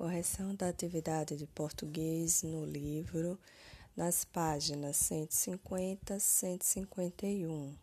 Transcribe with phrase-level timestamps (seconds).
[0.00, 3.38] Correção da atividade de português no livro,
[3.94, 7.76] nas páginas 150 e 151.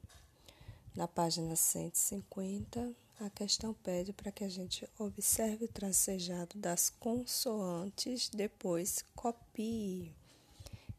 [0.95, 8.29] Na página 150, a questão pede para que a gente observe o tracejado das consoantes,
[8.29, 10.11] depois copie.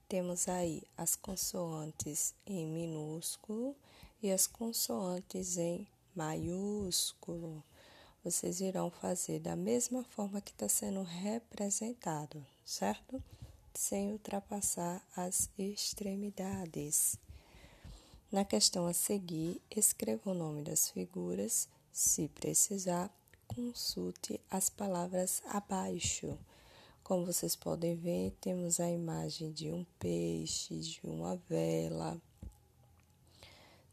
[0.08, 3.74] Temos aí as consoantes em minúsculo
[4.22, 7.64] e as consoantes em maiúsculo
[8.24, 13.22] vocês irão fazer da mesma forma que está sendo representado, certo?
[13.72, 17.16] Sem ultrapassar as extremidades.
[18.30, 21.68] Na questão a seguir, escreva o nome das figuras.
[21.92, 23.10] Se precisar,
[23.46, 26.36] consulte as palavras abaixo.
[27.02, 32.20] Como vocês podem ver, temos a imagem de um peixe, de uma vela,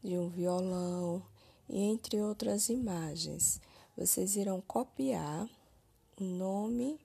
[0.02, 1.24] de um violão
[1.68, 3.60] e entre outras imagens
[3.96, 5.48] vocês irão copiar
[6.20, 7.00] o nome,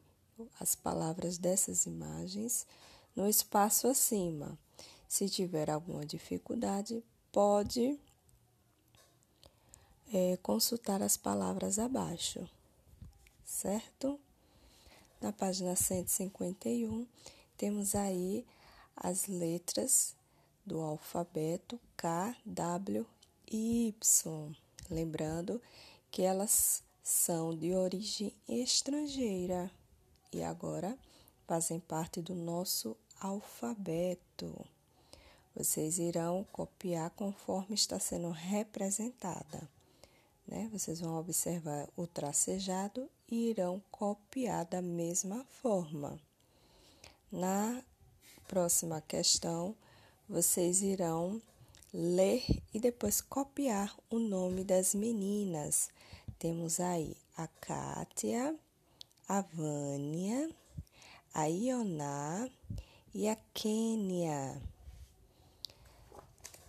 [0.60, 2.66] as palavras dessas imagens
[3.16, 4.58] no espaço acima.
[5.08, 8.00] Se tiver alguma dificuldade, pode
[10.14, 12.48] é, consultar as palavras abaixo,
[13.46, 14.20] certo?
[15.22, 17.06] Na página 151,
[17.58, 18.46] temos aí
[18.96, 20.16] as letras
[20.66, 23.06] do alfabeto K, W
[23.52, 24.56] e Y.
[24.90, 25.62] Lembrando
[26.12, 29.72] que elas são de origem estrangeira
[30.32, 30.98] e agora
[31.48, 34.54] fazem parte do nosso alfabeto.
[35.56, 39.68] Vocês irão copiar conforme está sendo representada.
[40.48, 40.70] Né?
[40.72, 46.20] Vocês vão observar o tracejado e irão copiar da mesma forma.
[47.32, 47.82] Na
[48.48, 49.76] próxima questão,
[50.28, 51.42] vocês irão
[51.94, 55.90] ler e depois copiar o nome das meninas.
[56.42, 58.58] Temos aí a Kátia,
[59.28, 60.50] a Vânia,
[61.36, 62.50] a Ioná
[63.14, 64.60] e a Kênia.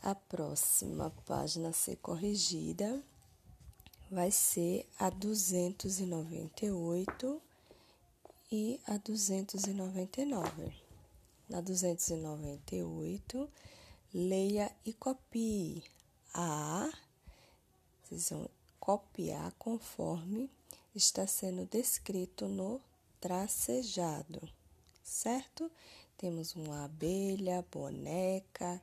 [0.02, 3.02] A próxima página a ser corrigida
[4.10, 7.42] vai ser a 298
[8.52, 10.82] e a 299.
[11.48, 13.48] Na 298,
[14.12, 15.82] leia e copie.
[16.34, 16.92] A,
[18.04, 18.50] vocês vão
[18.82, 20.50] copiar conforme
[20.92, 22.80] está sendo descrito no
[23.20, 24.42] tracejado,
[25.04, 25.70] certo?
[26.18, 28.82] Temos uma abelha, boneca,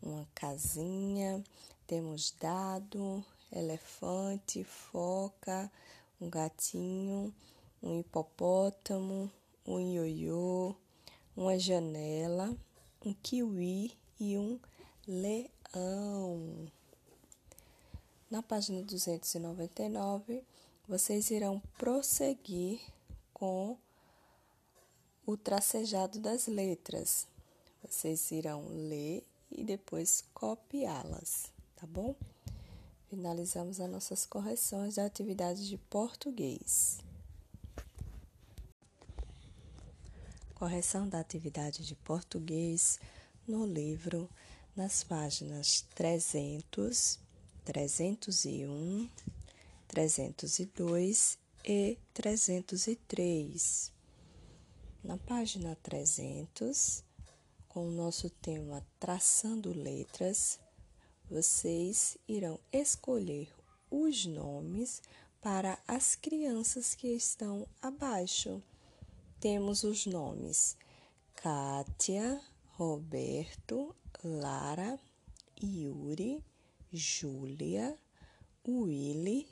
[0.00, 1.42] uma casinha,
[1.84, 5.68] temos dado, elefante, foca,
[6.20, 7.34] um gatinho,
[7.82, 9.28] um hipopótamo,
[9.66, 10.76] um ioiô,
[11.36, 12.56] uma janela,
[13.04, 14.60] um kiwi e um
[15.08, 16.70] leão.
[18.30, 20.44] Na página 299,
[20.86, 22.80] vocês irão prosseguir
[23.34, 23.76] com
[25.26, 27.26] o tracejado das letras.
[27.82, 32.14] Vocês irão ler e depois copiá-las, tá bom?
[33.08, 37.00] Finalizamos as nossas correções da atividade de português.
[40.54, 43.00] Correção da atividade de português
[43.44, 44.30] no livro,
[44.76, 47.18] nas páginas 300,
[47.70, 49.08] 301,
[49.86, 53.92] 302 e 303.
[55.04, 57.04] Na página 300,
[57.68, 60.58] com o nosso tema Traçando Letras,
[61.30, 63.48] vocês irão escolher
[63.88, 65.00] os nomes
[65.40, 68.60] para as crianças que estão abaixo.
[69.38, 70.76] Temos os nomes
[71.36, 72.42] Kátia,
[72.72, 73.94] Roberto,
[74.24, 74.98] Lara,
[75.62, 76.42] Yuri,
[76.92, 77.96] Júlia,
[78.66, 79.46] Willy,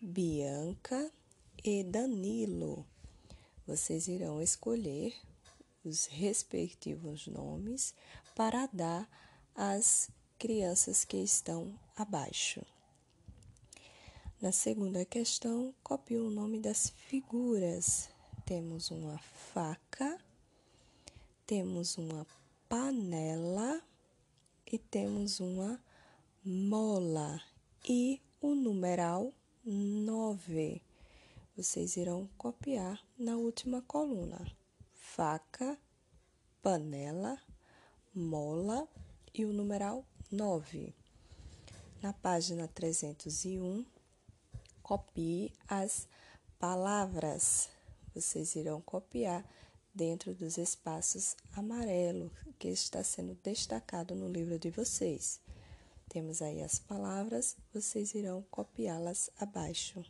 [0.00, 1.10] Bianca
[1.64, 2.86] e Danilo.
[3.66, 5.12] Vocês irão escolher
[5.84, 7.94] os respectivos nomes
[8.36, 9.08] para dar
[9.56, 12.64] às crianças que estão abaixo.
[14.40, 18.08] Na segunda questão, copie o nome das figuras.
[18.46, 20.20] Temos uma faca,
[21.44, 22.24] temos uma
[22.68, 23.82] panela
[24.70, 25.82] e temos uma
[26.46, 27.40] mola
[27.88, 29.32] e o numeral
[29.64, 30.82] 9.
[31.56, 34.46] Vocês irão copiar na última coluna:
[34.92, 35.78] faca,
[36.60, 37.40] panela,
[38.14, 38.86] mola
[39.32, 40.94] e o numeral 9.
[42.02, 43.86] Na página 301,
[44.82, 46.06] copie as
[46.58, 47.70] palavras.
[48.14, 49.42] Vocês irão copiar
[49.94, 55.40] dentro dos espaços amarelo que está sendo destacado no livro de vocês.
[56.08, 60.04] Temos aí as palavras, vocês irão copiá-las abaixo.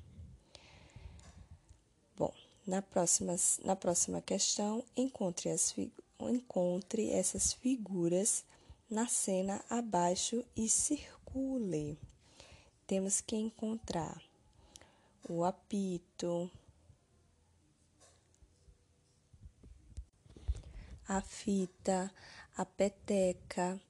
[2.16, 2.32] Bom,
[2.66, 5.74] Na próxima, na próxima questão, encontre, as,
[6.20, 8.44] encontre essas figuras
[8.90, 11.98] na cena abaixo e circule.
[12.86, 14.22] Temos que encontrar
[15.28, 16.50] o apito,
[21.08, 22.10] a fita,
[22.56, 23.80] a peteca,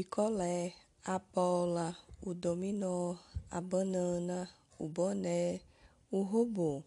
[0.00, 0.72] picolé,
[1.04, 3.18] a bola, o dominó,
[3.50, 4.48] a banana,
[4.78, 5.60] o boné,
[6.10, 6.82] o robô.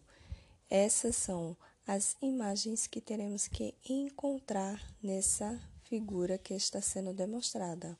[0.68, 1.56] Essas são
[1.86, 7.96] as imagens que teremos que encontrar nessa figura que está sendo demonstrada,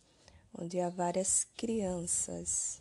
[0.52, 2.80] onde há várias crianças.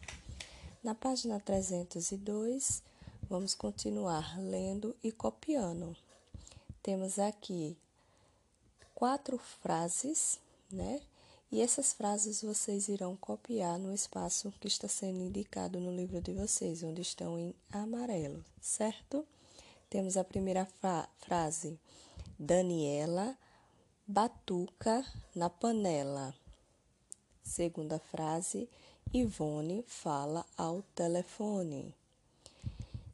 [0.84, 2.82] Na página 302,
[3.30, 5.96] vamos continuar lendo e copiando.
[6.82, 7.78] Temos aqui
[8.96, 10.40] quatro frases,
[10.72, 11.00] né?
[11.54, 16.34] E essas frases vocês irão copiar no espaço que está sendo indicado no livro de
[16.34, 19.24] vocês, onde estão em amarelo, certo?
[19.88, 21.80] Temos a primeira fra frase:
[22.40, 23.38] Daniela
[24.08, 25.06] batuca
[25.36, 26.34] na panela.
[27.44, 28.68] Segunda frase:
[29.14, 31.94] Ivone fala ao telefone.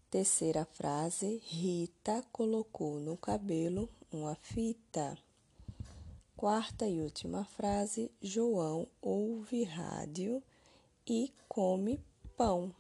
[0.10, 5.18] Terceira frase: Rita colocou no cabelo uma fita.
[6.40, 10.42] Quarta e última frase: João ouve rádio
[11.06, 12.02] e come
[12.38, 12.74] pão.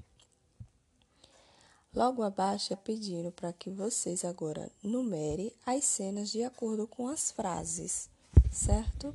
[1.93, 7.31] Logo abaixo é pedindo para que vocês agora numerem as cenas de acordo com as
[7.31, 8.09] frases,
[8.49, 9.13] certo?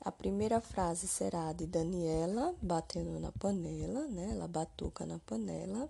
[0.00, 4.30] A primeira frase será de Daniela batendo na panela, né?
[4.32, 5.88] Ela batuca na panela.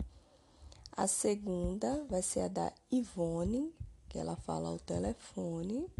[0.94, 3.72] A segunda vai ser a da Ivone,
[4.06, 5.90] que ela fala ao telefone.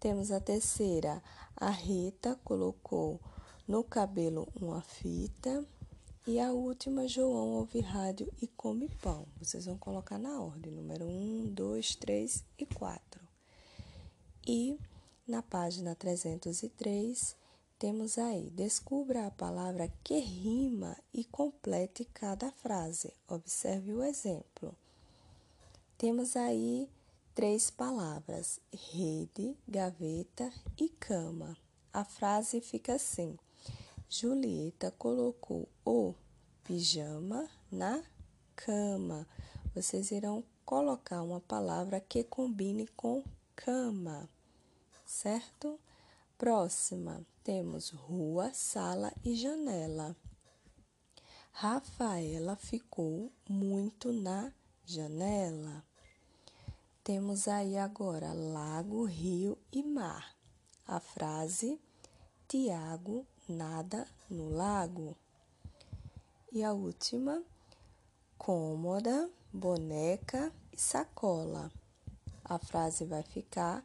[0.00, 1.22] Temos a terceira,
[1.54, 3.20] a Rita colocou
[3.68, 5.62] no cabelo uma fita.
[6.26, 9.26] E a última, João ouve rádio e come pão.
[9.38, 13.20] Vocês vão colocar na ordem, número 1, 2, 3 e 4.
[14.46, 14.78] E
[15.28, 17.36] na página 303,
[17.78, 23.12] temos aí, descubra a palavra que rima e complete cada frase.
[23.28, 24.74] Observe o exemplo.
[25.98, 26.88] Temos aí
[27.34, 31.56] três palavras: rede, gaveta e cama.
[31.92, 33.36] A frase fica assim:
[34.08, 36.14] Julieta colocou o
[36.64, 38.02] pijama na
[38.54, 39.26] cama.
[39.74, 43.24] Vocês irão colocar uma palavra que combine com
[43.56, 44.28] cama,
[45.04, 45.78] certo?
[46.38, 50.16] Próxima, temos rua, sala e janela.
[51.52, 54.52] Rafaela ficou muito na
[54.84, 55.84] janela.
[57.12, 60.32] Temos aí agora lago, rio e mar.
[60.86, 61.76] A frase
[62.46, 65.16] Tiago nada no lago.
[66.52, 67.42] E a última,
[68.38, 71.72] cômoda, boneca e sacola.
[72.44, 73.84] A frase vai ficar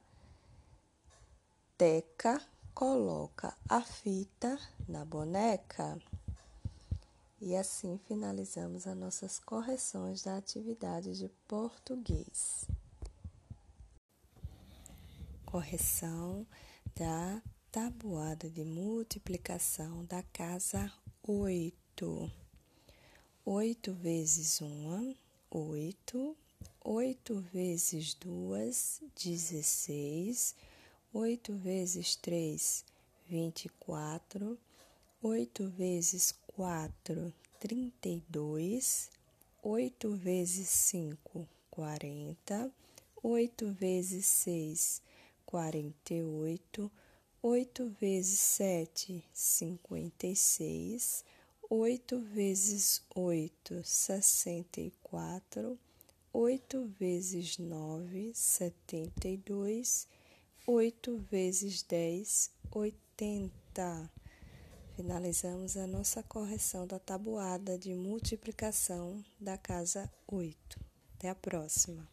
[1.75, 2.39] Teca
[2.75, 4.55] coloca a fita
[4.87, 5.97] na boneca.
[7.41, 12.67] E assim finalizamos as nossas correções da atividade de português
[15.55, 16.45] correção
[16.97, 17.41] da
[17.71, 20.91] tabuada de multiplicação da casa
[21.25, 22.29] oito.
[23.45, 25.15] Oito vezes uma,
[25.49, 26.35] oito.
[26.83, 30.53] Oito vezes duas, dezesseis.
[31.13, 32.83] Oito vezes três,
[33.25, 34.59] vinte e quatro.
[35.21, 39.09] Oito vezes quatro, trinta e dois.
[39.63, 42.69] Oito vezes cinco, quarenta.
[43.23, 45.01] Oito vezes seis,
[45.45, 46.91] quarenta e oito,
[47.41, 51.23] oito vezes sete, cinquenta e seis,
[51.69, 55.79] oito vezes oito, sessenta e quatro,
[56.33, 60.07] oito vezes nove, setenta e dois,
[60.67, 64.11] oito vezes dez, oitenta.
[64.95, 70.79] Finalizamos a nossa correção da tabuada de multiplicação da casa oito.
[71.15, 72.07] Até a próxima.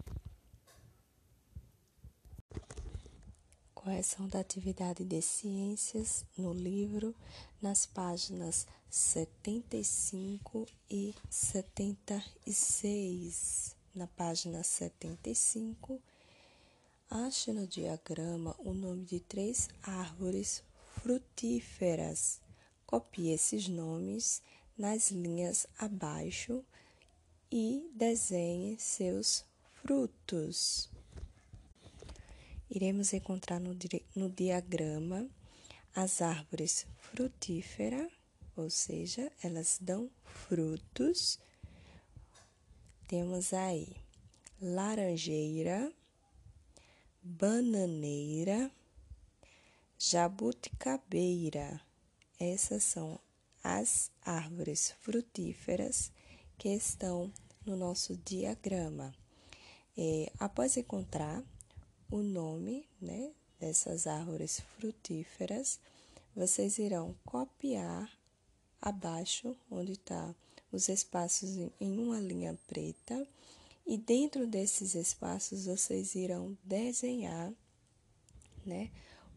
[3.83, 7.13] Correção da atividade de ciências no livro,
[7.61, 13.75] nas páginas 75 e 76.
[13.93, 16.01] Na página 75,
[17.11, 20.63] ache no diagrama o nome de três árvores
[21.03, 22.41] frutíferas.
[22.87, 24.41] Copie esses nomes
[24.79, 26.65] nas linhas abaixo
[27.51, 29.45] e desenhe seus
[29.83, 30.89] frutos
[32.75, 33.77] iremos encontrar no,
[34.17, 35.29] no diagrama
[35.95, 38.11] as árvores frutíferas,
[38.57, 41.39] ou seja, elas dão frutos.
[43.07, 43.95] Temos aí
[44.59, 45.93] laranjeira,
[47.23, 48.71] bananeira,
[49.99, 51.79] jabuticabeira.
[52.41, 53.21] Essas são
[53.63, 56.11] as árvores frutíferas
[56.57, 57.31] que estão
[57.67, 59.15] no nosso diagrama.
[59.95, 61.45] É, após encontrar
[62.13, 65.81] o nome né, dessas árvores frutíferas,
[66.37, 68.13] vocês irão copiar
[68.83, 70.35] abaixo, onde está
[70.71, 73.27] os espaços em uma linha preta,
[73.87, 77.51] e dentro desses espaços vocês irão desenhar
[78.67, 78.91] né,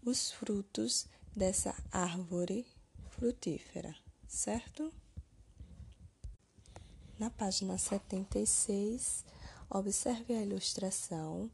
[0.04, 2.68] os frutos dessa árvore
[3.12, 3.96] frutífera,
[4.28, 4.94] certo?
[7.18, 9.24] Na página 76,
[9.70, 11.50] observe a ilustração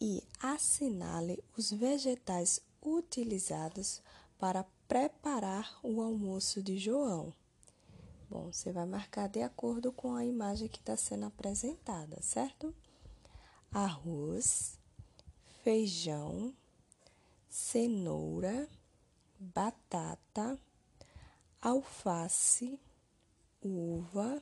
[0.00, 4.00] e assinale os vegetais utilizados
[4.38, 7.32] para preparar o almoço de João.
[8.30, 12.74] Bom, você vai marcar de acordo com a imagem que está sendo apresentada, certo?
[13.70, 14.78] Arroz,
[15.62, 16.54] feijão,
[17.48, 18.68] cenoura,
[19.38, 20.58] batata,
[21.60, 22.80] alface,
[23.60, 24.40] uva,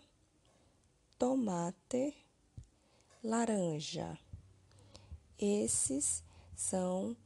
[1.19, 2.15] tomate,
[3.25, 4.19] laranja.
[5.39, 6.23] Esses
[6.57, 7.17] são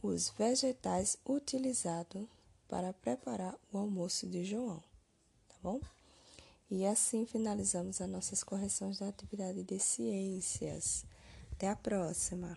[0.00, 2.24] os vegetais utilizados
[2.68, 4.82] para preparar o almoço de João,
[5.48, 5.80] tá bom?
[6.70, 11.04] E assim finalizamos as nossas correções da atividade de ciências.
[11.52, 12.56] Até a próxima!